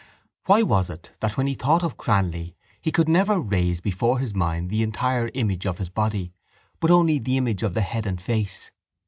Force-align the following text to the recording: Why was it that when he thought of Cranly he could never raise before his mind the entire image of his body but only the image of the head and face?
Why 0.47 0.63
was 0.63 0.89
it 0.89 1.11
that 1.19 1.37
when 1.37 1.45
he 1.45 1.53
thought 1.53 1.83
of 1.83 1.95
Cranly 1.95 2.55
he 2.81 2.91
could 2.91 3.07
never 3.07 3.39
raise 3.39 3.81
before 3.81 4.17
his 4.17 4.33
mind 4.33 4.71
the 4.71 4.81
entire 4.81 5.29
image 5.35 5.67
of 5.67 5.77
his 5.77 5.89
body 5.89 6.33
but 6.79 6.89
only 6.89 7.19
the 7.19 7.37
image 7.37 7.61
of 7.61 7.75
the 7.75 7.81
head 7.81 8.07
and 8.07 8.19
face? 8.19 8.71